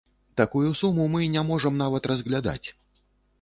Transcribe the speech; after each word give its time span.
Такую 0.39 0.69
суму 0.81 1.05
мы 1.15 1.21
не 1.35 1.43
можам 1.49 1.77
нават 1.83 2.09
разглядаць. 2.13 2.67